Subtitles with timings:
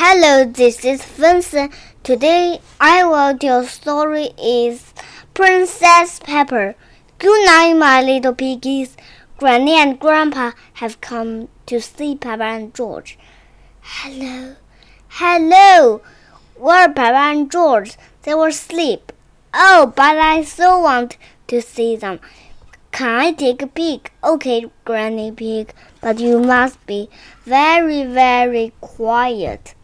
[0.00, 1.72] Hello, this is Vincent.
[2.04, 4.94] Today I will tell story is
[5.34, 6.76] Princess Peppa.
[7.18, 8.96] Good night, my little piggies.
[9.38, 13.18] Granny and Grandpa have come to see Peppa and George.
[13.80, 14.54] Hello,
[15.08, 16.00] hello.
[16.54, 17.96] Where Peppa and George?
[18.22, 19.10] They were asleep.
[19.52, 21.16] Oh, but I so want
[21.48, 22.20] to see them.
[22.92, 24.12] Can I take a peek?
[24.22, 27.10] Okay, Granny Pig, but you must be
[27.44, 29.74] very, very quiet.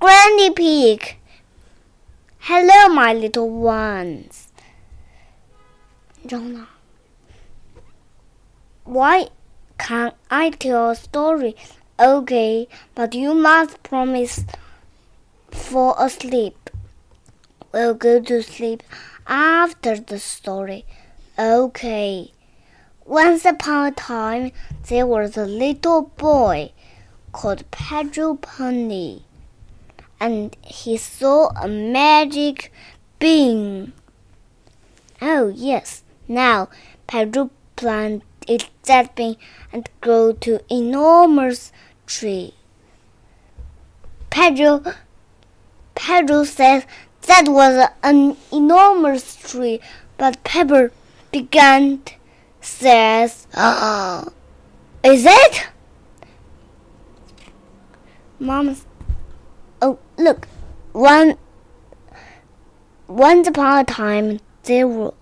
[0.00, 1.16] Granny Pig.
[2.38, 4.52] Hello, my little ones.
[6.24, 6.68] Jonah.
[8.84, 9.28] Why
[9.76, 11.56] can't I tell a story?
[11.98, 14.44] Okay, but you must promise
[15.50, 16.70] fall asleep.
[17.72, 18.84] We'll go to sleep
[19.26, 20.84] after the story.
[21.36, 22.30] Okay.
[23.04, 24.52] Once upon a time,
[24.88, 26.70] there was a little boy
[27.32, 29.22] called Pedro Pony,
[30.20, 32.72] and he saw a magic
[33.18, 33.92] bean.
[35.20, 36.02] Oh, yes.
[36.26, 36.68] Now,
[37.06, 39.36] Pedro planted that bean
[39.72, 41.72] and grew to enormous
[42.06, 42.54] tree.
[44.30, 44.82] Pedro,
[45.94, 46.84] Pedro says
[47.22, 49.80] that was an enormous tree,
[50.16, 50.90] but Peppa
[51.32, 52.02] began
[52.60, 54.32] says, oh,
[55.04, 55.68] "Is it?"
[58.38, 58.76] Mom,
[60.18, 60.46] look,
[60.92, 61.36] one.
[63.06, 65.14] Once upon a time, there were.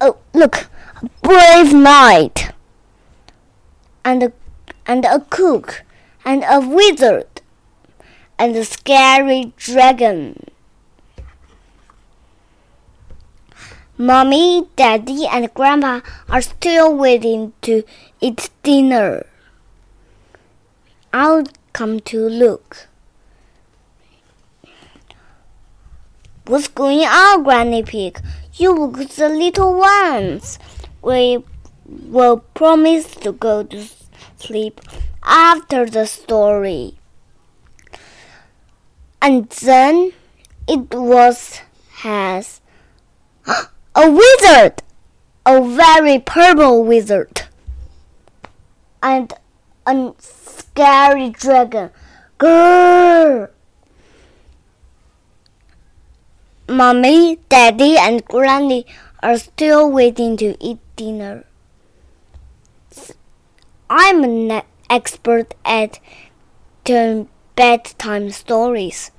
[0.00, 0.68] Oh look,
[1.00, 2.52] a brave knight,
[4.04, 4.32] and a
[4.86, 5.84] and a cook,
[6.24, 7.26] and a wizard
[8.42, 10.34] and a scary dragon.
[13.96, 17.84] Mommy, Daddy, and Grandpa are still waiting to
[18.20, 19.26] eat dinner.
[21.12, 22.88] I'll come to look.
[26.46, 28.20] What's going on, Granny Pig?
[28.54, 30.58] You look the little ones.
[31.00, 31.44] We
[31.86, 33.84] will promise to go to
[34.38, 34.80] sleep
[35.22, 36.98] after the story
[39.22, 40.12] and then
[40.66, 41.60] it was
[42.02, 42.60] has
[43.46, 44.82] a wizard,
[45.46, 47.42] a very purple wizard,
[49.00, 49.32] and
[49.86, 51.90] a scary dragon.
[52.38, 53.50] Grrr!
[56.82, 58.84] Mommy, Daddy, and Granny
[59.22, 61.44] are still waiting to eat dinner.
[63.88, 66.00] I'm an expert at
[66.84, 69.12] turn bedtime stories.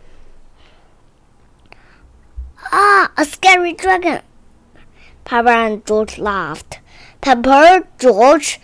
[2.69, 4.19] Ah, a scary dragon!
[5.23, 6.79] Peppa and George laughed.
[7.21, 8.59] Peppa, George,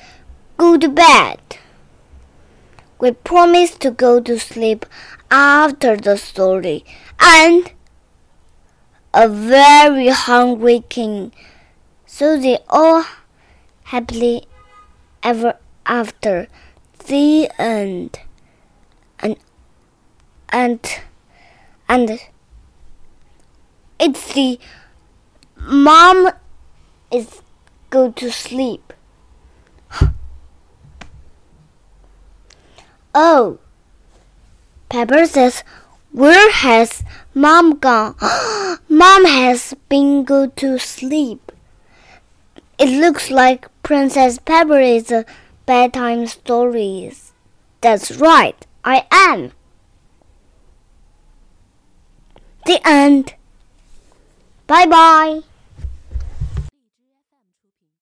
[0.58, 1.40] go to bed.
[3.00, 4.86] We promised to go to sleep
[5.32, 6.84] after the story,
[7.18, 7.72] and
[9.14, 11.32] a very hungry king.
[12.06, 13.06] So they all
[13.86, 14.48] happily
[15.24, 16.48] ever after.
[17.08, 18.20] The end.
[19.20, 19.38] And
[20.50, 20.80] and
[21.88, 22.20] and
[24.00, 24.60] it's the
[25.58, 26.30] mom
[27.12, 27.42] is
[27.90, 28.94] go to sleep.
[33.16, 33.60] oh,
[34.90, 35.64] Peppa says,
[36.12, 37.04] "Where has
[37.34, 38.16] mom gone?
[38.90, 41.52] mom has been go to sleep."
[42.78, 45.26] It looks like Princess Peppa is a
[45.66, 47.34] bedtime stories.
[47.82, 49.52] That's right, I am.
[52.66, 53.34] The end.
[54.68, 55.49] Bye bye.